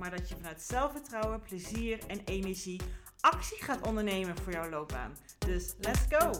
[0.00, 2.80] maar dat je vanuit zelfvertrouwen, plezier en energie
[3.20, 5.16] actie gaat ondernemen voor jouw loopbaan.
[5.38, 6.30] Dus let's go!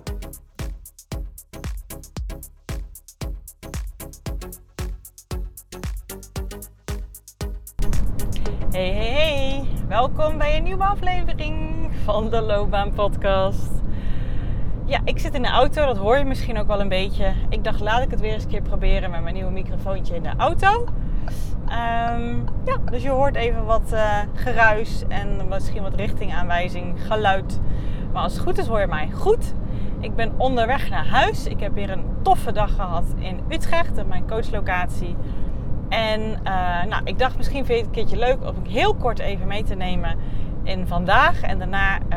[8.71, 9.69] Hey, hey, hey!
[9.89, 13.71] Welkom bij een nieuwe aflevering van de Loopbaan Podcast.
[14.87, 17.35] Ja, ik zit in de auto, dat hoor je misschien ook wel een beetje.
[17.49, 20.23] Ik dacht, laat ik het weer eens een keer proberen met mijn nieuwe microfoontje in
[20.23, 21.00] de auto.
[21.71, 27.61] Ehm, ja, dus je hoort even wat uh, geruis en misschien wat richtingaanwijzing, geluid.
[28.13, 29.55] Maar als het goed is, hoor je mij goed.
[30.01, 31.47] Ik ben onderweg naar huis.
[31.47, 35.17] Ik heb weer een toffe dag gehad in Utrecht, mijn coachlocatie.
[35.89, 38.95] En uh, nou, ik dacht misschien vind je het een keertje leuk om ik heel
[38.95, 40.19] kort even mee te nemen
[40.63, 41.41] in vandaag.
[41.41, 42.17] En daarna, uh,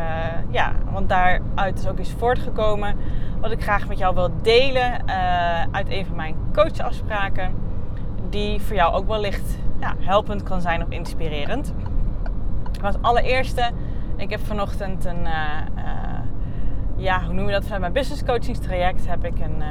[0.52, 2.95] ja, want daaruit is ook iets voortgekomen
[3.42, 5.08] wat ik graag met jou wil delen
[5.72, 7.64] uit een van mijn coachafspraken.
[8.29, 11.73] Die voor jou ook wellicht ja, helpend kan zijn of inspirerend.
[12.81, 13.71] Maar als allereerste,
[14.15, 15.27] ik heb vanochtend een,
[16.95, 17.63] ja, hoe noem je dat?
[17.63, 19.63] Vanuit mijn business coachingstraject heb ik een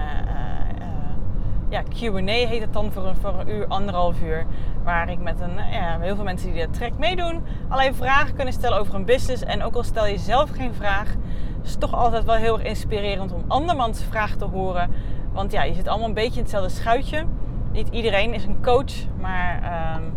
[1.72, 4.47] ja, Q&A heet het dan voor een, voor een uur, anderhalf uur.
[4.83, 8.55] Waar ik met een, ja, heel veel mensen die de trek meedoen, alleen vragen kunnen
[8.55, 9.42] stellen over een business.
[9.42, 11.14] En ook al stel je zelf geen vraag,
[11.62, 14.91] is toch altijd wel heel erg inspirerend om andermans vragen te horen.
[15.33, 17.25] Want ja, je zit allemaal een beetje in hetzelfde schuitje.
[17.73, 19.55] Niet iedereen is een coach, maar
[19.97, 20.15] um,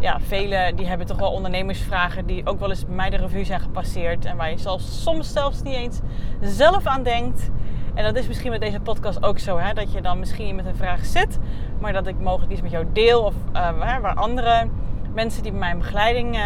[0.00, 3.44] ja, velen die hebben toch wel ondernemersvragen die ook wel eens bij mij de revue
[3.44, 4.24] zijn gepasseerd.
[4.24, 6.00] En waar je soms zelfs niet eens
[6.40, 7.50] zelf aan denkt.
[7.94, 9.72] En dat is misschien met deze podcast ook zo, hè?
[9.72, 11.38] dat je dan misschien met een vraag zit,
[11.80, 14.68] maar dat ik mogelijk iets met jou deel of uh, waar andere
[15.14, 16.42] mensen die bij mijn begeleiding uh,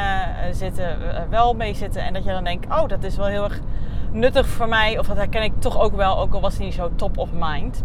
[0.51, 2.03] zitten uh, wel mee zitten.
[2.03, 3.61] En dat je dan denkt, oh, dat is wel heel erg
[4.13, 4.99] nuttig voor mij.
[4.99, 7.29] Of dat herken ik toch ook wel, ook al was het niet zo top of
[7.33, 7.85] mind.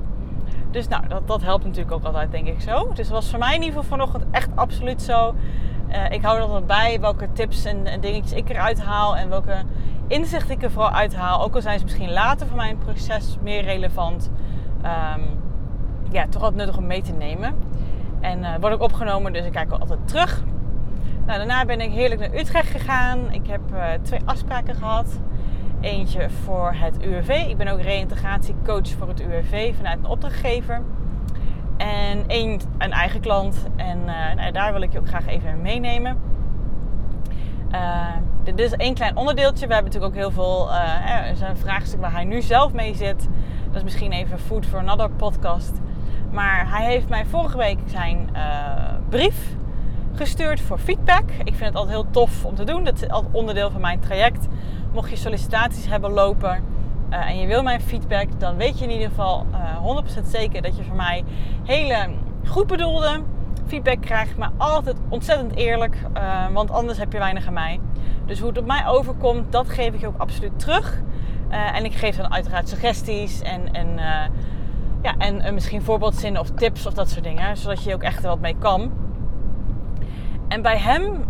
[0.76, 2.94] Dus nou, dat, dat helpt natuurlijk ook altijd, denk ik zo.
[2.94, 5.36] Dus was voor mij in ieder geval vanochtend echt absoluut zo.
[6.10, 9.56] ik hou er altijd bij welke tips en, en dingetjes ik eruit haal en welke
[10.08, 13.64] inzicht ik er vooral uithaal, ook al zijn ze misschien later voor mijn proces meer
[13.64, 14.32] relevant,
[14.78, 15.24] um,
[16.12, 17.56] ja, toch altijd nuttig om mee te nemen.
[18.20, 20.44] En uh, word ik opgenomen, dus ik kijk wel altijd terug.
[21.26, 23.34] Nou, daarna ben ik heerlijk naar Utrecht gegaan.
[23.34, 25.20] Ik heb uh, twee afspraken gehad.
[25.86, 27.46] Eentje voor het UWV.
[27.48, 30.82] Ik ben ook reïntegratiecoach voor het UWV vanuit een opdrachtgever.
[31.78, 33.68] En één, een eigen klant.
[33.76, 36.18] En uh, nou, daar wil ik je ook graag even meenemen.
[37.72, 38.08] Uh,
[38.44, 39.68] dit is één klein onderdeeltje.
[39.68, 40.70] We hebben natuurlijk ook heel veel.
[40.70, 43.28] Uh, er is een vraagstuk waar hij nu zelf mee zit.
[43.66, 45.74] Dat is misschien even food for another podcast.
[46.32, 48.30] Maar hij heeft mij vorige week zijn
[49.10, 49.56] brief
[50.14, 51.30] gestuurd voor feedback.
[51.30, 52.84] Ik vind het altijd heel tof om te doen.
[52.84, 54.48] Dat is altijd onderdeel van mijn traject.
[54.96, 56.64] Mocht je sollicitaties hebben lopen
[57.12, 59.46] uh, en je wil mijn feedback, dan weet je in ieder geval
[60.24, 61.24] 100% zeker dat je van mij
[61.64, 62.10] hele
[62.48, 63.22] goed bedoelde
[63.68, 67.80] feedback krijgt, maar altijd ontzettend eerlijk, uh, want anders heb je weinig aan mij.
[68.26, 71.02] Dus hoe het op mij overkomt, dat geef ik je ook absoluut terug.
[71.50, 73.88] En ik geef dan uiteraard suggesties en, en,
[75.02, 78.30] ja, en misschien voorbeeldzinnen of tips of dat soort dingen, zodat je ook echt er
[78.30, 78.92] wat mee kan.
[80.48, 81.26] En bij hem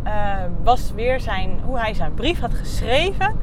[0.64, 3.40] was weer zijn, hoe hij zijn brief had geschreven,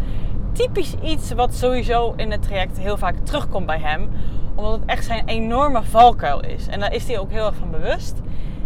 [0.52, 4.10] typisch iets wat sowieso in het traject heel vaak terugkomt bij hem
[4.54, 6.66] omdat het echt zijn enorme valkuil is.
[6.68, 8.20] En daar is hij ook heel erg van bewust.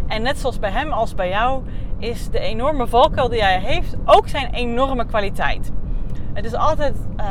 [0.06, 1.62] En net zoals bij hem als bij jou
[1.98, 5.70] is de enorme valkuil die hij heeft ook zijn enorme kwaliteit.
[6.32, 7.24] Het is altijd uh,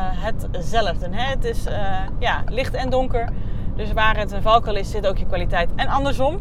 [0.52, 1.08] hetzelfde.
[1.12, 1.30] Hè?
[1.30, 3.30] Het is uh, ja, licht en donker.
[3.76, 5.70] Dus waar het een valkuil is, zit ook je kwaliteit.
[5.76, 6.38] En andersom.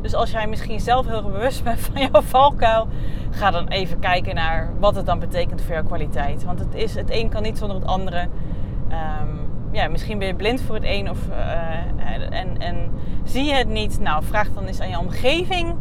[0.00, 2.88] Dus als jij misschien zelf heel bewust bent van jouw valkuil,
[3.30, 6.44] ga dan even kijken naar wat het dan betekent voor jouw kwaliteit.
[6.44, 8.20] Want het, is, het een kan niet zonder het andere.
[8.20, 12.90] Um, ja, misschien ben je blind voor het een of, uh, en, en
[13.24, 14.00] zie je het niet.
[14.00, 15.74] Nou, vraag dan eens aan je omgeving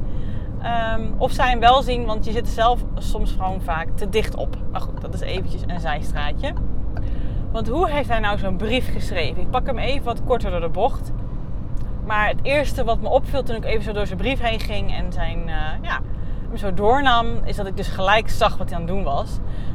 [0.97, 4.35] um, of zij hem wel zien, want je zit zelf soms gewoon vaak te dicht
[4.35, 4.57] op.
[4.71, 6.53] Maar goed, dat is eventjes een zijstraatje.
[7.51, 9.41] Want hoe heeft hij nou zo'n brief geschreven?
[9.41, 11.11] Ik pak hem even wat korter door de bocht.
[12.09, 14.93] Maar het eerste wat me opviel toen ik even zo door zijn brief heen ging
[14.93, 15.99] en zijn, uh, ja,
[16.47, 19.29] hem zo doornam, is dat ik dus gelijk zag wat hij aan het doen was.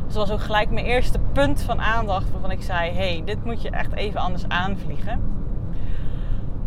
[0.05, 3.45] Dus dat was ook gelijk mijn eerste punt van aandacht waarvan ik zei: hey, dit
[3.45, 5.23] moet je echt even anders aanvliegen.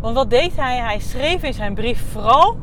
[0.00, 0.76] Want wat deed hij?
[0.76, 2.56] Hij schreef in zijn brief vooral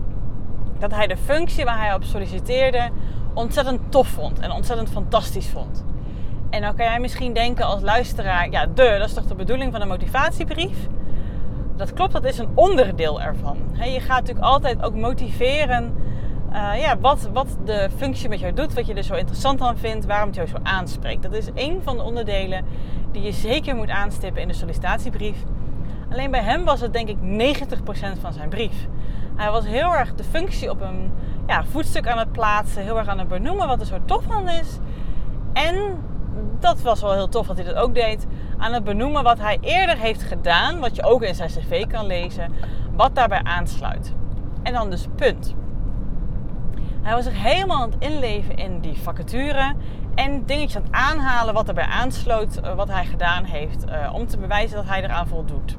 [0.80, 2.90] dat hij de functie waar hij op solliciteerde
[3.34, 5.86] ontzettend tof vond en ontzettend fantastisch vond.
[6.50, 9.72] En dan kan jij misschien denken als luisteraar, ja, de, dat is toch de bedoeling
[9.72, 10.88] van een motivatiebrief?
[11.76, 13.58] Dat klopt, dat is een onderdeel ervan.
[13.74, 15.94] je gaat natuurlijk altijd ook motiveren
[16.56, 19.78] uh, ja, wat, wat de functie met jou doet, wat je er zo interessant aan
[19.78, 21.24] vindt, waarom het jou zo aanspreekt.
[21.24, 22.66] Dat is één van de onderdelen
[23.12, 25.38] die je zeker moet aanstippen in de sollicitatiebrief.
[26.12, 28.88] Alleen bij hem was het denk ik 90% van zijn brief.
[29.36, 31.12] Hij was heel erg de functie op een
[31.48, 34.50] ja, voetstuk aan het plaatsen, heel erg aan het benoemen wat er zo tof aan
[34.50, 34.80] is.
[35.54, 36.04] En
[36.60, 38.28] dat was wel heel tof dat hij dat ook deed.
[38.58, 42.06] Aan het benoemen wat hij eerder heeft gedaan, wat je ook in zijn cv kan
[42.06, 42.54] lezen,
[42.96, 44.14] wat daarbij aansluit.
[44.64, 45.56] En dan dus punt.
[47.02, 49.74] Hij was zich helemaal aan het inleven in die vacature
[50.16, 54.28] en dingetjes aan het aanhalen wat erbij aansloot, eh, wat hij gedaan heeft, eh, om
[54.28, 55.78] te bewijzen dat hij eraan voldoet.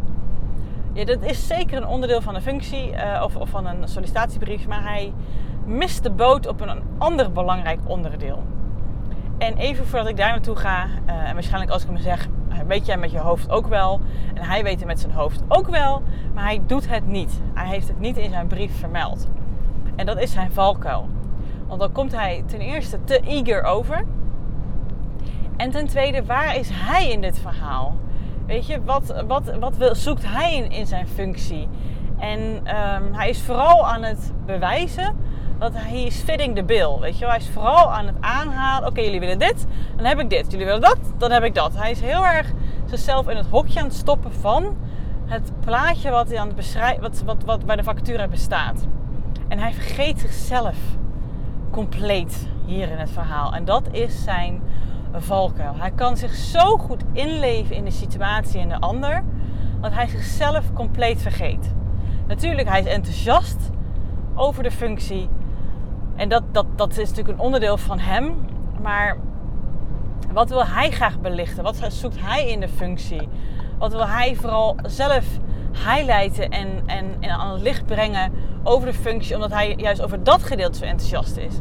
[0.93, 2.93] Ja, dat is zeker een onderdeel van een functie
[3.23, 5.13] of, of, van een sollicitatiebrief, maar hij
[5.65, 8.43] mist de boot op een ander belangrijk onderdeel.
[9.39, 12.29] En even voordat ik daar naartoe ga, en waarschijnlijk als ik hem zeg,
[12.67, 14.01] weet jij met je hoofd ook wel.
[14.35, 16.03] En hij weet het met zijn hoofd ook wel,
[16.35, 17.41] maar hij doet het niet.
[17.55, 19.29] Hij heeft het niet in zijn brief vermeld.
[19.97, 21.09] En dat is zijn valkuil.
[21.67, 24.05] Want dan komt hij ten eerste te eager over.
[25.57, 27.97] En ten tweede, waar is hij in dit verhaal?
[28.47, 31.69] Weet je, wat, wat, wat zoekt hij in, in zijn functie?
[32.19, 35.17] En um, hij is vooral aan het bewijzen
[35.59, 36.99] dat hij is fitting the bill.
[37.01, 37.29] Weet je wel?
[37.29, 38.89] Hij is vooral aan het aanhalen.
[38.89, 39.67] Oké, jullie willen dit,
[39.97, 40.51] dan heb ik dit.
[40.51, 41.77] Jullie willen dat, dan heb ik dat.
[41.77, 42.53] Hij is heel erg
[42.85, 44.77] zichzelf in het hokje aan het stoppen van
[45.27, 48.87] het plaatje wat hij aan het beschrijven, wat, wat, wat bij de vacature bestaat.
[49.49, 50.77] En hij vergeet zichzelf
[51.71, 53.55] compleet hier in het verhaal.
[53.55, 54.61] En dat is zijn
[55.13, 55.75] valkuil.
[55.77, 59.25] Hij kan zich zo goed inleven in de situatie en de ander,
[59.81, 61.75] dat hij zichzelf compleet vergeet.
[62.27, 63.71] Natuurlijk, hij is enthousiast
[64.35, 65.29] over de functie.
[66.17, 68.35] En dat, dat, dat is natuurlijk een onderdeel van hem.
[68.83, 69.17] Maar
[70.33, 71.63] wat wil hij graag belichten?
[71.63, 73.29] Wat zoekt hij in de functie?
[73.79, 75.25] Wat wil hij vooral zelf
[75.73, 78.33] highlighten en, en, en aan het licht brengen
[78.63, 81.55] over de functie, omdat hij juist over dat gedeelte zo enthousiast is.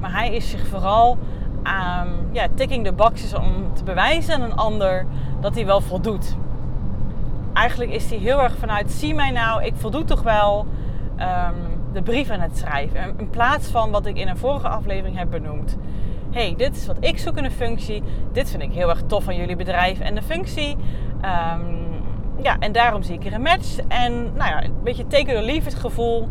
[0.00, 1.18] Maar hij is zich vooral
[1.62, 5.06] aan um, ja, ticking de boxes om te bewijzen aan een ander
[5.40, 6.36] dat hij wel voldoet.
[7.52, 10.66] Eigenlijk is hij heel erg vanuit, zie mij nou, ik voldoe toch wel
[11.18, 13.14] um, de brief aan het schrijven.
[13.18, 15.76] In plaats van wat ik in een vorige aflevering heb benoemd.
[16.30, 18.02] hey, dit is wat ik zoek in een functie.
[18.32, 20.76] Dit vind ik heel erg tof van jullie bedrijf en de functie.
[21.22, 21.86] Um,
[22.42, 23.78] ja, en daarom zie ik er een match.
[23.88, 26.28] En nou ja, een beetje teken or leave het gevoel.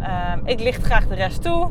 [0.00, 1.70] Ehm, ik licht graag de rest toe.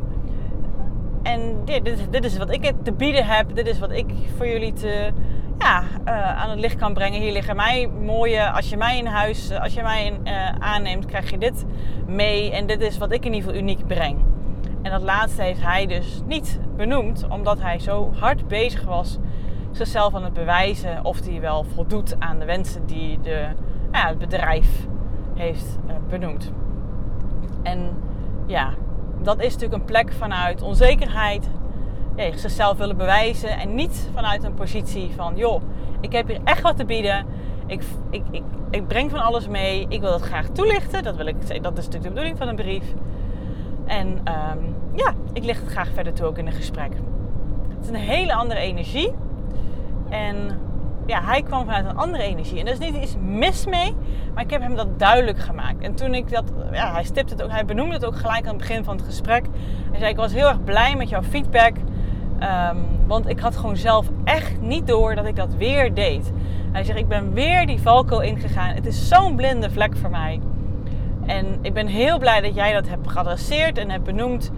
[1.22, 3.54] En dit, dit, dit, is wat ik te bieden heb.
[3.54, 4.06] Dit is wat ik
[4.36, 5.12] voor jullie te,
[5.58, 7.20] ja, uh, aan het licht kan brengen.
[7.20, 11.06] Hier liggen mij mooie, als je mij in huis, als je mij in, uh, aanneemt,
[11.06, 11.64] krijg je dit
[12.06, 12.52] mee.
[12.52, 14.18] En dit is wat ik in ieder geval uniek breng.
[14.82, 19.18] En dat laatste heeft hij dus niet benoemd, omdat hij zo hard bezig was
[19.72, 23.46] zichzelf aan het bewijzen of hij wel voldoet aan de wensen die de
[23.92, 24.86] ja, het bedrijf
[25.34, 25.78] heeft
[26.08, 26.52] benoemd.
[27.62, 27.96] En
[28.46, 28.74] ja,
[29.22, 31.50] dat is natuurlijk een plek vanuit onzekerheid.
[32.18, 35.62] Ja, zichzelf willen bewijzen en niet vanuit een positie van joh,
[36.00, 37.26] ik heb hier echt wat te bieden.
[37.66, 39.86] Ik, ik, ik, ik breng van alles mee.
[39.88, 41.02] Ik wil dat graag toelichten.
[41.02, 42.84] Dat, wil ik, dat is natuurlijk de bedoeling van een brief.
[43.86, 46.92] En um, ja, ik licht het graag verder toe ook in een gesprek.
[47.68, 49.12] Het is een hele andere energie.
[50.08, 50.60] En
[51.06, 52.60] ja, hij kwam vanuit een andere energie.
[52.60, 53.94] En er is niet iets mis mee,
[54.34, 55.82] maar ik heb hem dat duidelijk gemaakt.
[55.82, 58.48] En toen ik dat, ja, hij stipte het ook, hij benoemde het ook gelijk aan
[58.48, 59.46] het begin van het gesprek.
[59.90, 61.76] Hij zei: Ik was heel erg blij met jouw feedback.
[62.42, 66.32] Um, want ik had gewoon zelf echt niet door dat ik dat weer deed.
[66.72, 68.74] Hij zegt: Ik ben weer die valko ingegaan.
[68.74, 70.40] Het is zo'n blinde vlek voor mij.
[71.26, 74.50] En ik ben heel blij dat jij dat hebt geadresseerd en hebt benoemd.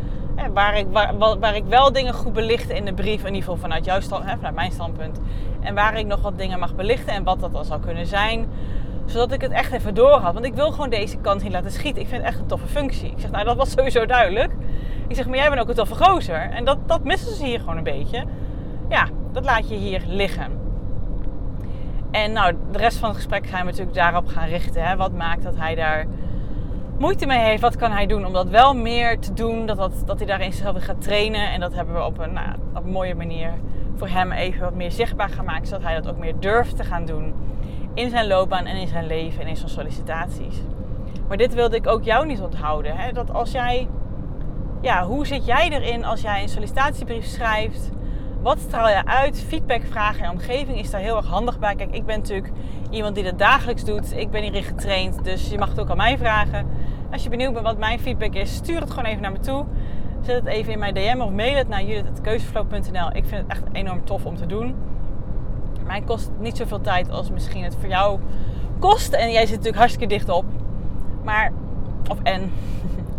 [0.55, 3.57] Waar ik, waar, waar ik wel dingen goed belichten in de brief, in ieder geval
[3.57, 5.21] vanuit, jouw stand, vanuit mijn standpunt.
[5.61, 8.47] En waar ik nog wat dingen mag belichten en wat dat dan zou kunnen zijn.
[9.05, 10.33] Zodat ik het echt even door had.
[10.33, 12.03] Want ik wil gewoon deze kant niet laten schieten.
[12.03, 13.11] Ik vind het echt een toffe functie.
[13.11, 14.53] Ik zeg, nou dat was sowieso duidelijk.
[15.11, 16.51] Ik zeg, maar jij bent ook een toffe gozer.
[16.51, 18.25] En dat, dat missen ze hier gewoon een beetje.
[18.89, 20.59] Ja, dat laat je hier liggen.
[22.11, 24.85] En nou, de rest van het gesprek gaan we natuurlijk daarop gaan richten.
[24.85, 24.97] Hè.
[24.97, 26.07] Wat maakt dat hij daar
[26.99, 29.67] moeite mee heeft, wat kan hij doen om dat wel meer te doen?
[29.67, 31.51] Dat, dat, dat hij daarin zichzelf gaat trainen.
[31.51, 33.53] En dat hebben we op een, nou, op een mooie manier
[33.97, 35.69] voor hem even wat meer zichtbaar gemaakt.
[35.69, 37.35] Zodat hij dat ook meer durft te gaan doen
[37.95, 40.63] in zijn loopbaan en in zijn leven en in zijn sollicitaties.
[41.29, 42.97] Maar dit wilde ik ook jou niet onthouden.
[42.97, 43.13] Hè?
[43.13, 43.89] Dat als jij,
[44.81, 47.91] ja, hoe zit jij erin als jij een sollicitatiebrief schrijft?
[48.43, 49.45] Wat straal je uit?
[49.49, 51.75] Feedback vragen en omgeving is daar heel erg handig bij.
[51.75, 52.53] Kijk, ik ben natuurlijk
[52.91, 54.17] iemand die dat dagelijks doet.
[54.17, 56.67] Ik ben hierin getraind, dus je mag het ook aan mij vragen.
[57.13, 59.65] Als je benieuwd bent wat mijn feedback is, stuur het gewoon even naar me toe.
[60.21, 63.09] Zet het even in mijn DM of mail het naar judith.keuzeflow.nl.
[63.13, 64.75] Ik vind het echt enorm tof om te doen.
[65.87, 68.21] Mij kost niet zoveel tijd als misschien het voor jou
[68.79, 69.13] kost.
[69.13, 70.45] En jij zit natuurlijk hartstikke dicht op.
[71.25, 71.53] Maar,
[72.09, 72.53] of en.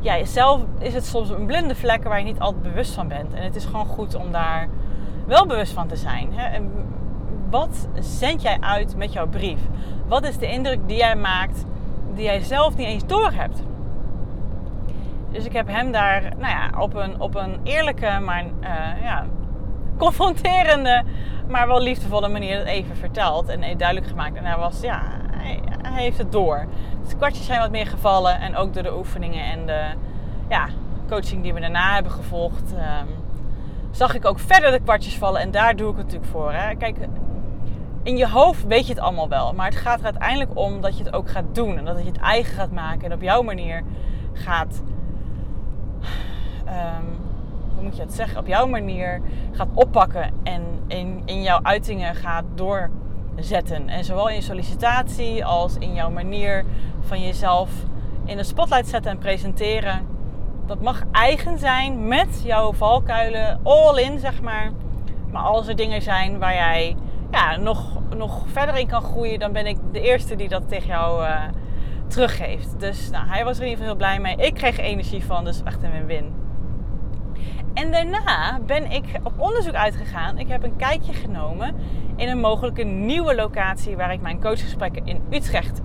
[0.00, 3.34] ja, zelf is het soms een blinde vlek waar je niet altijd bewust van bent.
[3.34, 4.68] En het is gewoon goed om daar
[5.26, 6.32] wel bewust van te zijn.
[6.32, 6.48] Hè?
[6.48, 6.70] En
[7.50, 9.60] wat zend jij uit met jouw brief?
[10.06, 11.64] Wat is de indruk die jij maakt
[12.14, 13.62] die jij zelf niet eens door hebt?
[15.30, 19.26] Dus ik heb hem daar nou ja, op, een, op een eerlijke, maar uh, ja,
[19.96, 21.02] confronterende,
[21.48, 24.36] maar wel liefdevolle manier even verteld en duidelijk gemaakt.
[24.36, 25.02] En hij was, ja,
[25.82, 26.66] hij heeft het door.
[27.08, 29.84] De kwartjes zijn wat meer gevallen en ook door de oefeningen en de
[30.48, 30.68] ja,
[31.08, 32.72] coaching die we daarna hebben gevolgd.
[32.72, 33.08] Um,
[33.90, 36.52] zag ik ook verder de kwartjes vallen en daar doe ik het natuurlijk voor.
[36.52, 36.74] Hè.
[36.74, 36.96] Kijk,
[38.02, 39.52] in je hoofd weet je het allemaal wel.
[39.52, 41.78] Maar het gaat er uiteindelijk om dat je het ook gaat doen.
[41.78, 43.04] En dat je het eigen gaat maken.
[43.04, 43.82] En op jouw manier
[44.32, 44.82] gaat.
[46.66, 47.18] Um,
[47.74, 48.38] hoe moet je het zeggen?
[48.38, 49.20] Op jouw manier
[49.52, 50.30] gaat oppakken.
[50.42, 52.44] En in, in jouw uitingen gaat
[53.40, 53.88] doorzetten.
[53.88, 56.64] En zowel in je sollicitatie als in jouw manier
[57.00, 57.70] van jezelf
[58.24, 60.06] in de spotlight zetten en presenteren.
[60.66, 64.70] Dat mag eigen zijn met jouw valkuilen, all in zeg maar.
[65.30, 66.96] Maar als er dingen zijn waar jij
[67.30, 70.88] ja, nog, nog verder in kan groeien, dan ben ik de eerste die dat tegen
[70.88, 71.42] jou uh,
[72.06, 72.80] teruggeeft.
[72.80, 74.46] Dus nou, hij was er in ieder geval heel blij mee.
[74.46, 76.32] Ik kreeg energie van, dus echt een win-win.
[77.74, 80.38] En daarna ben ik op onderzoek uitgegaan.
[80.38, 81.74] Ik heb een kijkje genomen
[82.16, 85.80] in een mogelijke nieuwe locatie waar ik mijn coachgesprekken in Utrecht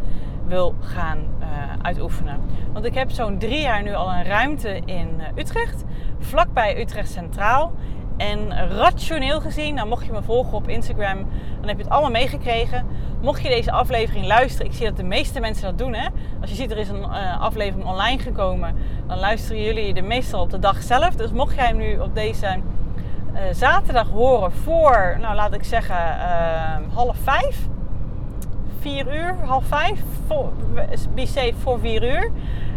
[0.47, 1.47] wil gaan uh,
[1.81, 2.39] uitoefenen.
[2.73, 5.83] Want ik heb zo'n drie jaar nu al een ruimte in uh, Utrecht,
[6.19, 7.73] vlakbij Utrecht Centraal.
[8.17, 11.17] En rationeel gezien, nou mocht je me volgen op Instagram,
[11.60, 12.86] dan heb je het allemaal meegekregen.
[13.22, 15.93] Mocht je deze aflevering luisteren, ik zie dat de meeste mensen dat doen.
[15.93, 16.07] Hè?
[16.41, 18.75] Als je ziet er is een uh, aflevering online gekomen,
[19.07, 21.15] dan luisteren jullie de meestal op de dag zelf.
[21.15, 22.60] Dus mocht jij hem nu op deze
[23.34, 27.67] uh, zaterdag horen voor, nou laat ik zeggen, uh, half vijf,
[28.79, 30.51] vier uur, half vijf, voor,
[31.15, 32.31] be voor vier uur.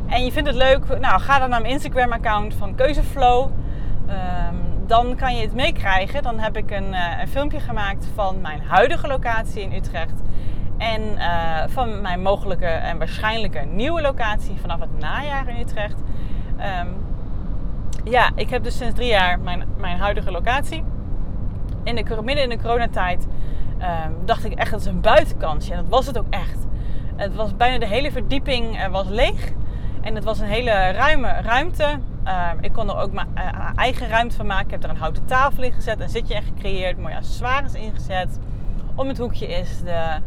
[0.07, 3.51] En je vindt het leuk, nou ga dan naar mijn Instagram account van Keuzeflow.
[4.09, 6.23] Um, dan kan je het meekrijgen.
[6.23, 10.23] Dan heb ik een, uh, een, filmpje gemaakt van mijn huidige locatie in Utrecht.
[10.79, 16.01] En uh, van mijn mogelijke en waarschijnlijke nieuwe locatie vanaf het najaar in Utrecht.
[16.81, 16.97] Um,
[18.05, 20.85] ja, ik heb dus sinds drie jaar mijn, mijn huidige locatie.
[21.85, 23.27] In de, midden in de coronatijd
[23.81, 25.73] um, dacht ik echt dat is een buitenkansje.
[25.73, 26.67] En dat was het ook echt.
[27.17, 29.53] Het was bijna de hele verdieping uh, was leeg.
[30.01, 34.09] En het was een hele ruime ruimte Uh, ik kon er ook mijn uh, eigen
[34.09, 34.65] ruimte van maken.
[34.65, 38.39] Ik heb er een houten tafel in gezet, een zitje in gecreëerd, mooie accessoires ingezet.
[38.95, 40.21] Om het hoekje is de,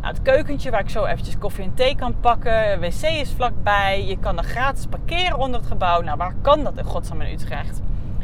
[0.00, 2.80] nou, het keukentje waar ik zo eventjes koffie en thee kan pakken.
[2.80, 4.06] wc is vlakbij.
[4.06, 6.00] Je kan er gratis parkeren onder het gebouw.
[6.00, 7.80] Nou, waar kan dat in godsnaam in Utrecht?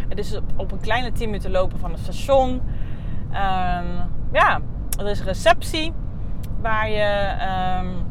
[0.09, 2.51] Het is op, een kleine 10 minuten lopen van het station.
[2.51, 4.61] Um, ja,
[4.99, 5.93] er is een receptie
[6.61, 7.35] waar, je,
[7.81, 8.07] um,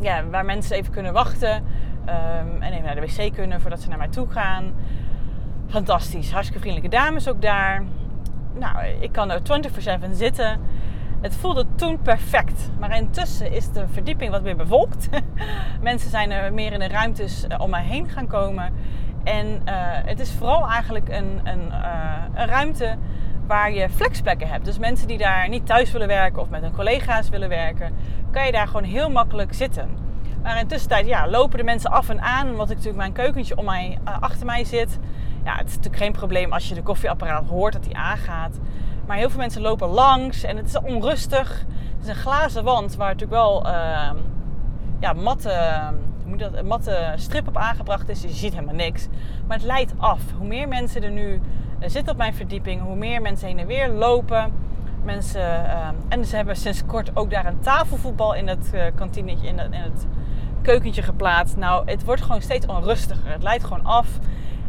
[0.00, 1.64] ja, waar mensen even kunnen wachten.
[2.08, 4.72] Um, en even naar de wc kunnen voordat ze naar mij toe gaan.
[5.68, 6.30] Fantastisch.
[6.30, 7.84] Hartstikke vriendelijke dames ook daar.
[8.54, 10.60] Nou, ik kan er 24-7 zitten.
[11.20, 12.70] Het voelde toen perfect.
[12.78, 15.08] Maar intussen is de verdieping wat meer bevolkt.
[15.80, 18.72] Mensen zijn er meer in de ruimtes eh, om mij heen gaan komen.
[19.24, 19.74] En uh,
[20.04, 22.96] het is vooral eigenlijk een, een, uh, een ruimte
[23.46, 24.64] waar je flexplekken hebt.
[24.64, 27.94] Dus mensen die daar niet thuis willen werken of met hun collega's willen werken,
[28.30, 30.07] kan je daar gewoon heel makkelijk zitten.
[30.42, 32.50] Maar in tussentijd ja, lopen de mensen af en aan.
[32.50, 34.98] Omdat ik natuurlijk mijn keukentje om mij, uh, achter mij zit.
[35.44, 38.58] Ja, het is natuurlijk geen probleem als je de koffieapparaat hoort dat die aangaat.
[39.06, 41.64] Maar heel veel mensen lopen langs en het is onrustig.
[41.96, 44.10] Het is een glazen wand waar natuurlijk wel uh,
[45.00, 45.80] ja, matte,
[46.24, 48.22] moet dat, matte strip op aangebracht is.
[48.22, 49.08] Je ziet helemaal niks.
[49.46, 50.20] Maar het leidt af.
[50.38, 53.66] Hoe meer mensen er nu uh, zitten op mijn verdieping, hoe meer mensen heen en
[53.66, 54.52] weer lopen.
[55.04, 59.46] Mensen, uh, en ze hebben sinds kort ook daar een tafelvoetbal in het uh, kantinetje,
[59.46, 60.06] in, in het
[60.62, 61.56] keukentje geplaatst.
[61.56, 63.32] Nou, het wordt gewoon steeds onrustiger.
[63.32, 64.08] Het leidt gewoon af.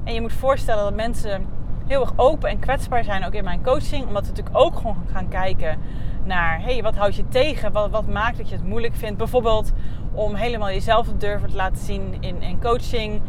[0.04, 1.46] En je moet voorstellen dat mensen
[1.88, 4.08] heel erg open en kwetsbaar zijn, ook in mijn coaching.
[4.08, 5.80] Omdat we natuurlijk ook gewoon gaan kijken
[6.24, 7.72] naar, hey, wat houd je tegen?
[7.72, 9.18] Wat, wat maakt dat je het moeilijk vindt?
[9.18, 9.72] Bijvoorbeeld
[10.12, 13.22] om helemaal jezelf te durven te laten zien in, in coaching.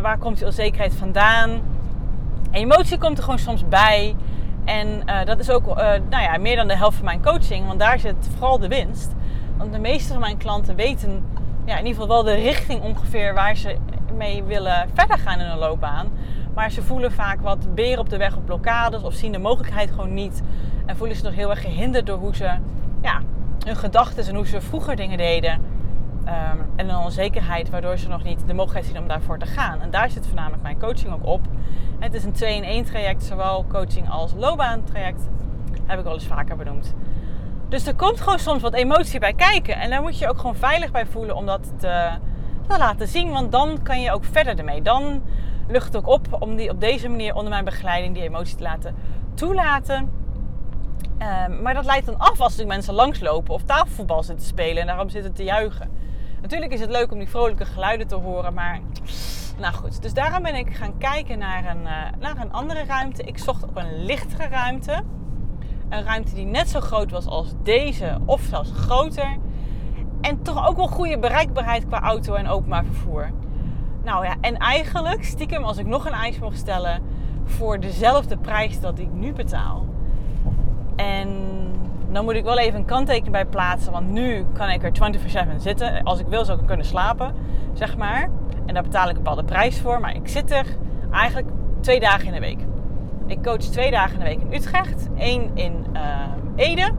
[0.00, 1.60] Waar komt je onzekerheid vandaan?
[2.50, 4.16] Emotie komt er gewoon soms bij.
[4.64, 5.74] En uh, dat is ook uh,
[6.10, 9.14] nou ja, meer dan de helft van mijn coaching, want daar zit vooral de winst.
[9.56, 11.24] Want de meeste van mijn klanten weten
[11.68, 13.76] ja, in ieder geval wel de richting ongeveer waar ze
[14.16, 16.10] mee willen verder gaan in hun loopbaan.
[16.54, 19.90] Maar ze voelen vaak wat beren op de weg op blokkades of zien de mogelijkheid
[19.90, 20.42] gewoon niet.
[20.86, 22.50] En voelen ze nog heel erg gehinderd door hoe ze
[23.02, 23.20] ja,
[23.64, 25.60] hun gedachten en hoe ze vroeger dingen deden.
[26.24, 29.80] Ehm, en een onzekerheid waardoor ze nog niet de mogelijkheid zien om daarvoor te gaan.
[29.80, 31.40] En daar zit voornamelijk mijn coaching ook op.
[31.98, 35.28] het is een 2-in-1 traject, zowel coaching als loopbaantraject.
[35.84, 36.94] Heb ik al eens vaker benoemd.
[37.68, 39.76] Dus er komt gewoon soms wat emotie bij kijken.
[39.76, 42.10] En daar moet je ook gewoon veilig bij voelen om dat te,
[42.68, 43.30] te laten zien.
[43.30, 44.82] Want dan kan je ook verder ermee.
[44.82, 45.22] Dan
[45.68, 48.94] lucht ook op om die op deze manier onder mijn begeleiding die emotie te laten
[49.34, 50.10] toelaten.
[51.18, 54.80] Ehm, maar dat leidt dan af als er mensen langslopen of tafelvoetbal zitten te spelen
[54.80, 55.90] en daarom zitten te juichen.
[56.40, 58.80] Natuurlijk is het leuk om die vrolijke geluiden te horen, maar
[59.58, 60.02] nou goed.
[60.02, 63.22] Dus daarom ben ik gaan kijken naar een, uh, naar een andere ruimte.
[63.22, 65.02] Ik zocht ook een lichtere ruimte.
[65.88, 69.36] Een ruimte die net zo groot was als deze, of zelfs groter.
[70.20, 73.30] En toch ook wel goede bereikbaarheid qua auto en openbaar vervoer.
[74.04, 77.02] Nou ja, en eigenlijk, stiekem, als ik nog een eis mocht stellen,
[77.44, 79.86] voor dezelfde prijs dat ik nu betaal.
[80.96, 81.28] En
[82.10, 85.60] dan moet ik wel even een kanttekening bij plaatsen, want nu kan ik er 24/7
[85.60, 86.02] zitten.
[86.02, 87.34] Als ik wil, zou ik kunnen slapen,
[87.72, 88.28] zeg maar.
[88.66, 90.66] En daar betaal ik een bepaalde prijs voor, maar ik zit er
[91.10, 91.48] eigenlijk
[91.80, 92.67] twee dagen in de week.
[93.28, 96.00] Ik coach twee dagen in de week in Utrecht, één in uh,
[96.56, 96.90] Ede.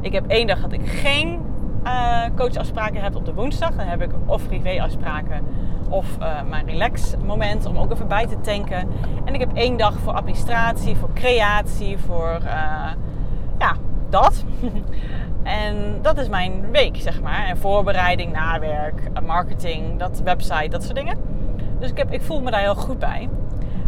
[0.00, 1.40] Ik heb één dag dat ik geen
[1.84, 3.70] uh, coachafspraken heb op de woensdag.
[3.70, 5.44] Dan heb ik of privéafspraken
[5.88, 8.88] of uh, mijn relax moment om ook even bij te tanken.
[9.24, 12.40] En ik heb één dag voor administratie, voor creatie, voor
[13.58, 13.74] ja,
[14.08, 14.44] dat.
[15.42, 17.46] en dat is mijn week, zeg maar.
[17.46, 21.18] En voorbereiding, nawerk, marketing, dat website, dat soort dingen.
[21.78, 23.28] Dus ik, heb, ik voel me daar heel goed bij.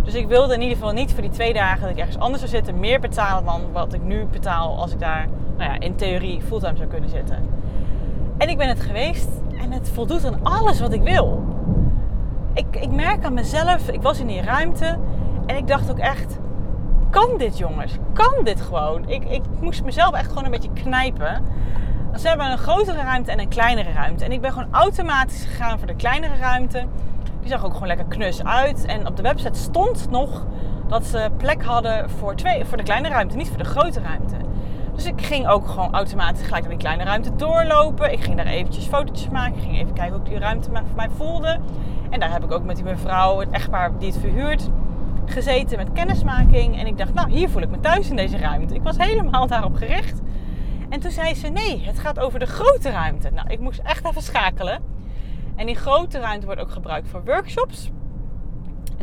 [0.03, 2.41] Dus ik wilde in ieder geval niet voor die twee dagen dat ik ergens anders
[2.41, 5.97] zou zitten, meer betalen dan wat ik nu betaal als ik daar nou ja, in
[5.97, 7.49] theorie fulltime zou kunnen zitten.
[8.39, 9.29] En ik ben het geweest
[9.61, 11.45] en het voldoet aan alles wat ik wil.
[12.55, 14.99] Ik, ik merk aan mezelf, ik was in die ruimte
[15.47, 16.39] en ik dacht ook echt,
[17.11, 17.93] kan dit jongens?
[18.13, 19.09] Kan dit gewoon?
[19.09, 21.45] Ik, ik moest mezelf echt gewoon een beetje knijpen.
[22.17, 24.25] Ze hebben een grotere ruimte en een kleinere ruimte.
[24.25, 26.87] En ik ben gewoon automatisch gegaan voor de kleinere ruimte.
[27.43, 28.85] Die zag ook gewoon lekker knus uit.
[28.85, 30.47] En op de website stond nog
[30.89, 34.37] dat ze plek hadden voor, twee, voor de kleine ruimte, niet voor de grote ruimte.
[34.95, 38.13] Dus ik ging ook gewoon automatisch gelijk naar die kleine ruimte doorlopen.
[38.13, 39.57] Ik ging daar eventjes fotootjes maken.
[39.57, 41.59] Ik ging even kijken hoe die ruimte voor mij voelde.
[42.11, 44.69] En daar heb ik ook met die mevrouw, het echtpaar die het verhuurt,
[45.25, 46.79] gezeten met kennismaking.
[46.79, 48.75] En ik dacht, nou, hier voel ik me thuis in deze ruimte.
[48.75, 50.21] Ik was helemaal daarop gericht.
[50.89, 53.31] En toen zei ze, nee, het gaat over de grote ruimte.
[53.31, 54.92] Nou, ik moest echt even schakelen.
[55.57, 57.91] En die grote ruimte wordt ook gebruikt voor workshops.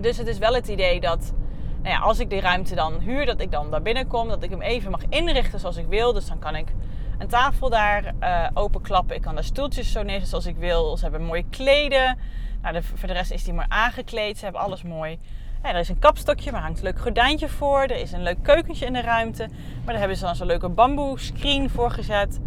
[0.01, 1.33] Dus het is wel het idee dat
[1.81, 4.49] nou ja, als ik die ruimte dan huur, dat ik dan daar binnenkom, dat ik
[4.49, 6.13] hem even mag inrichten zoals ik wil.
[6.13, 6.73] Dus dan kan ik
[7.17, 9.15] een tafel daar uh, openklappen.
[9.15, 10.97] Ik kan daar stoeltjes zo neerzetten zoals ik wil.
[10.97, 12.17] Ze hebben mooie kleden.
[12.61, 14.37] Nou, de, voor de rest is die maar aangekleed.
[14.37, 15.19] Ze hebben alles mooi.
[15.61, 17.81] Er is een kapstokje, maar hangt een leuk gordijntje voor.
[17.81, 19.47] Er is een leuk keukentje in de ruimte.
[19.75, 22.39] Maar daar hebben ze dan zo'n leuke bamboe screen voor gezet.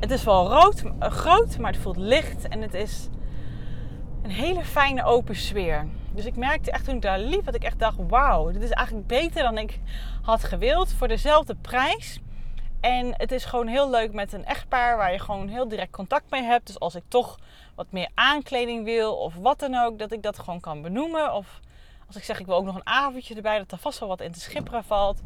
[0.00, 2.48] Het is wel rood, uh, groot, maar het voelt licht.
[2.48, 3.08] En het is
[4.26, 5.86] een hele fijne open sfeer.
[6.10, 8.70] Dus ik merkte echt toen ik daar liep, dat ik echt dacht: wauw, dit is
[8.70, 9.80] eigenlijk beter dan ik
[10.22, 12.18] had gewild voor dezelfde prijs.
[12.80, 16.30] En het is gewoon heel leuk met een echtpaar waar je gewoon heel direct contact
[16.30, 16.66] mee hebt.
[16.66, 17.38] Dus als ik toch
[17.74, 21.32] wat meer aankleding wil of wat dan ook, dat ik dat gewoon kan benoemen.
[21.34, 21.60] Of
[22.06, 24.20] als ik zeg ik wil ook nog een avondje erbij, dat er vast wel wat
[24.20, 25.22] in te schipperen valt.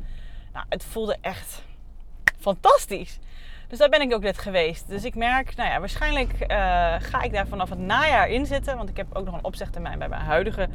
[0.52, 1.62] Nou, het voelde echt
[2.38, 3.18] fantastisch.
[3.70, 4.88] Dus daar ben ik ook net geweest.
[4.88, 6.46] Dus ik merk, nou ja, waarschijnlijk uh,
[6.98, 8.76] ga ik daar vanaf het najaar in zitten.
[8.76, 10.68] Want ik heb ook nog een opzegtermijn bij mijn huidige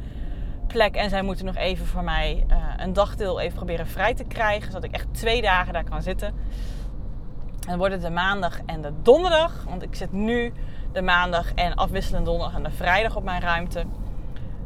[0.66, 0.94] plek.
[0.94, 4.66] En zij moeten nog even voor mij uh, een dagdeel even proberen vrij te krijgen.
[4.66, 6.28] Zodat ik echt twee dagen daar kan zitten.
[6.28, 9.64] En dan wordt het de maandag en de donderdag.
[9.68, 10.52] Want ik zit nu
[10.92, 13.84] de maandag en afwisselend donderdag en de vrijdag op mijn ruimte.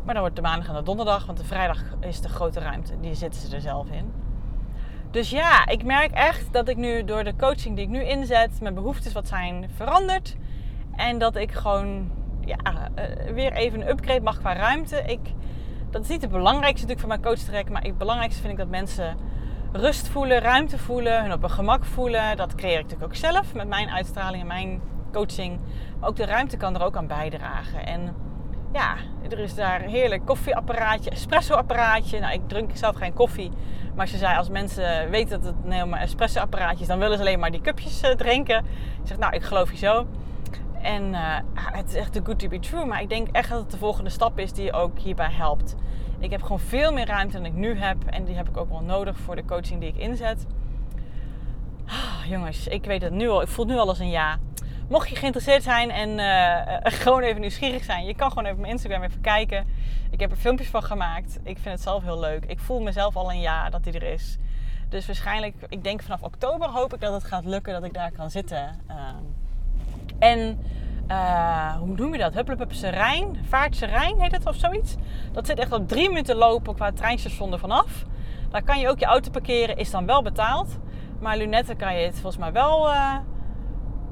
[0.04, 1.26] Maar dan wordt de maandag en de donderdag.
[1.26, 3.00] Want de vrijdag is de grote ruimte.
[3.00, 4.29] Die zitten ze er zelf in.
[5.11, 8.61] Dus ja, ik merk echt dat ik nu door de coaching die ik nu inzet,
[8.61, 10.37] mijn behoeftes wat zijn veranderd.
[10.96, 12.11] En dat ik gewoon
[12.44, 12.59] ja,
[12.99, 15.03] uh, weer even een upgrade mag qua ruimte.
[15.07, 15.20] Ik,
[15.90, 17.73] dat is niet het belangrijkste natuurlijk voor mijn coach trekken.
[17.73, 19.16] Maar het belangrijkste vind ik dat mensen
[19.73, 22.37] rust voelen, ruimte voelen, hun op een gemak voelen.
[22.37, 24.81] Dat creëer ik natuurlijk ook zelf met mijn uitstraling en mijn
[25.12, 25.59] coaching.
[26.01, 27.87] Maar ook de ruimte kan er ook aan bijdragen.
[27.87, 28.14] En
[28.73, 28.94] ja,
[29.31, 32.20] er is daar een heerlijk koffieapparaatje, espresso-apparaatje.
[32.20, 33.51] Nou, ik drink zelf geen koffie.
[33.94, 37.22] Maar ze zei, als mensen weten dat het een helemaal espresso-apparaatje is, dan willen ze
[37.22, 38.59] alleen maar die cupjes uh, drinken.
[39.03, 40.07] Ik zeg, nou, ik geloof je zo.
[40.83, 42.85] En uh, het is echt too good to be true.
[42.85, 45.76] Maar ik denk echt dat het de volgende stap is die ook hierbij helpt.
[46.18, 47.96] Ik heb gewoon veel meer ruimte dan ik nu heb.
[48.07, 50.46] En die heb ik ook wel nodig voor de coaching die ik inzet.
[51.87, 53.42] Oh, jongens, ik weet het nu al.
[53.42, 54.38] Ik voel nu al een ja.
[54.90, 58.72] Mocht je geïnteresseerd zijn en uh, gewoon even nieuwsgierig zijn, je kan gewoon even mijn
[58.72, 59.66] Instagram even kijken.
[60.11, 61.38] Ik heb er filmpjes van gemaakt.
[61.42, 62.44] Ik vind het zelf heel leuk.
[62.44, 64.38] Ik voel mezelf al een jaar dat hij er is.
[64.88, 68.11] Dus waarschijnlijk, ik denk vanaf oktober hoop ik dat het gaat lukken dat ik daar
[68.11, 68.81] kan zitten.
[68.88, 68.96] Uh,
[70.18, 70.64] en
[71.09, 72.35] uh, hoe noem je dat?
[72.35, 74.94] Hupplepup Rijn, Vaartse Rijn heet het of zoiets.
[75.33, 78.05] Dat zit echt op drie minuten lopen qua treinstation ervan af.
[78.50, 80.79] Daar kan je ook je auto parkeren, is dan wel betaald.
[81.20, 83.16] Maar Lunetten kan je het volgens mij wel uh,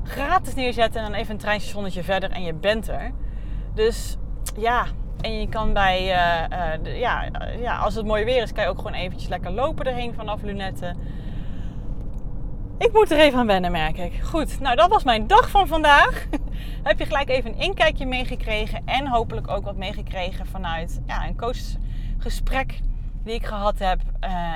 [0.09, 3.13] gratis neerzetten en dan even een treinstationnetje verder en je bent er.
[3.75, 4.17] Dus
[4.57, 4.87] ja,
[5.21, 8.71] en je kan bij, uh, de, ja, ja, als het mooi weer is, kan je
[8.71, 10.97] ook gewoon eventjes lekker lopen erheen vanaf Lunetten.
[12.79, 14.21] Ik moet er even aan wennen, merk ik.
[14.23, 16.27] Goed, nou dat was mijn dag van vandaag.
[16.83, 21.37] Heb je gelijk even een inkijkje meegekregen en hopelijk ook wat meegekregen vanuit ja, een
[21.37, 22.81] coachgesprek
[23.25, 24.01] die ik gehad heb.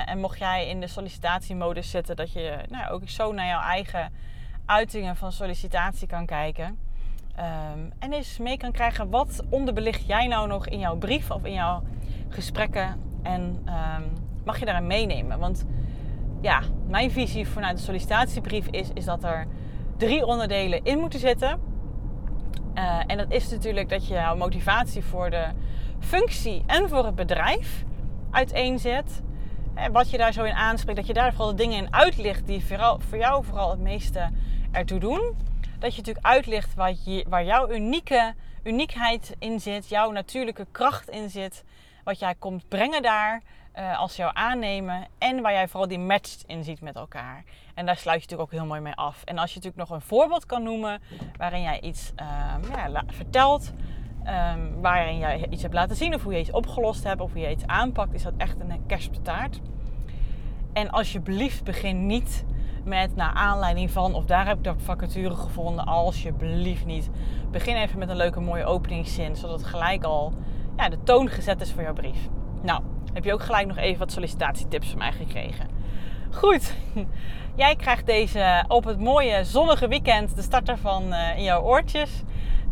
[0.05, 4.11] En mocht jij in de sollicitatiemodus zitten, dat je nou, ook zo naar jouw eigen
[4.65, 6.77] uitingen van sollicitatie kan kijken.
[7.39, 11.43] Um, en eens mee kan krijgen wat onderbelicht jij nou nog in jouw brief of
[11.43, 11.83] in jouw
[12.29, 13.01] gesprekken.
[13.21, 14.13] En um,
[14.45, 15.39] mag je daarin meenemen?
[15.39, 15.65] Want
[16.41, 19.47] ja, mijn visie vanuit de sollicitatiebrief is, is dat er
[19.97, 21.59] drie onderdelen in moeten zitten.
[22.75, 25.45] Uh, en dat is natuurlijk dat je jouw motivatie voor de
[25.99, 27.83] functie en voor het bedrijf
[28.31, 29.21] uiteenzet.
[29.91, 32.65] Wat je daar zo in aanspreekt, dat je daar vooral de dingen in uitlicht die
[33.09, 34.29] voor jou vooral het meeste
[34.71, 35.37] ertoe doen.
[35.79, 38.33] Dat je natuurlijk uitlicht je, waar jouw unieke
[38.63, 41.63] uniekheid in zit, jouw natuurlijke kracht in zit,
[42.03, 43.41] wat jij komt brengen daar
[43.75, 47.43] uh, als jou aannemen en waar jij vooral die match in ziet met elkaar.
[47.73, 49.23] En daar sluit je natuurlijk ook heel mooi mee af.
[49.23, 51.01] En als je natuurlijk nog een voorbeeld kan noemen
[51.37, 53.73] waarin jij iets uh, ja, vertelt,
[54.27, 57.41] um, waarin jij iets hebt laten zien of hoe je iets opgelost hebt of hoe
[57.41, 59.59] je iets aanpakt, is dat echt een kerst op de taart.
[60.73, 62.45] En alsjeblieft begin niet
[62.83, 67.09] met naar aanleiding van of daar heb ik de vacature gevonden, alsjeblieft niet.
[67.51, 70.33] Begin even met een leuke mooie openingszin, zodat het gelijk al
[70.77, 72.29] ja, de toon gezet is voor jouw brief.
[72.61, 72.81] Nou,
[73.13, 75.67] heb je ook gelijk nog even wat sollicitatietips van mij gekregen.
[76.31, 76.73] Goed,
[77.55, 82.23] jij krijgt deze op het mooie zonnige weekend de starter van uh, in jouw oortjes.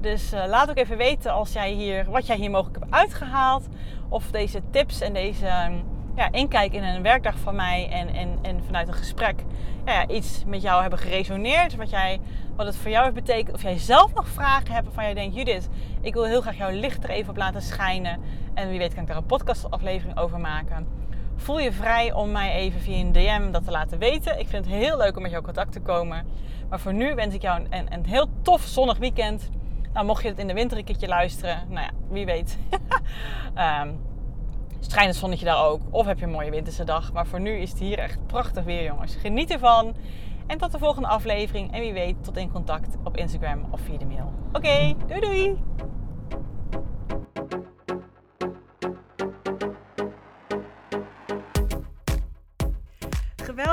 [0.01, 3.67] Dus uh, laat ook even weten als jij hier, wat jij hier mogelijk hebt uitgehaald.
[4.09, 5.83] Of deze tips en deze um,
[6.15, 9.43] ja, inkijk in een werkdag van mij en, en, en vanuit een gesprek
[9.85, 11.75] ja, iets met jou hebben geresoneerd.
[11.75, 12.19] Wat, jij,
[12.55, 13.55] wat het voor jou heeft betekend.
[13.55, 15.69] Of jij zelf nog vragen hebt waarvan jij denkt, Judith,
[16.01, 18.19] ik wil heel graag jouw licht er even op laten schijnen.
[18.53, 20.87] En wie weet kan ik daar een podcastaflevering over maken.
[21.35, 24.39] Voel je vrij om mij even via een DM dat te laten weten.
[24.39, 26.25] Ik vind het heel leuk om met jou in contact te komen.
[26.69, 29.49] Maar voor nu wens ik jou een, een heel tof zonnig weekend.
[29.93, 32.57] Nou, mocht je het in de winter een keertje luisteren, nou ja, wie weet.
[33.55, 33.99] um,
[34.89, 35.81] het zonnetje daar ook.
[35.89, 37.13] Of heb je een mooie winterse dag.
[37.13, 39.15] Maar voor nu is het hier echt prachtig weer, jongens.
[39.15, 39.95] Geniet ervan.
[40.47, 41.73] En tot de volgende aflevering.
[41.73, 44.33] En wie weet, tot in contact op Instagram of via de mail.
[44.53, 45.90] Oké, doei doei!